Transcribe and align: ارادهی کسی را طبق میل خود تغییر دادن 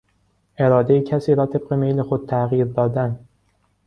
ارادهی 0.57 1.01
کسی 1.03 1.35
را 1.35 1.45
طبق 1.45 1.73
میل 1.73 2.01
خود 2.01 2.25
تغییر 2.25 2.65
دادن 2.65 3.19